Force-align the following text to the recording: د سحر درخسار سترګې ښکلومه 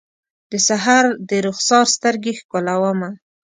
د 0.51 0.53
سحر 0.67 1.05
درخسار 1.31 1.85
سترګې 1.95 2.33
ښکلومه 2.39 3.09